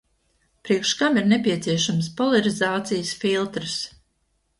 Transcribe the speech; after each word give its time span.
Priekš 0.67 0.93
kam 1.01 1.19
ir 1.21 1.27
nepieciešams 1.33 2.09
polarizācijas 2.21 3.13
filtrs? 3.25 3.77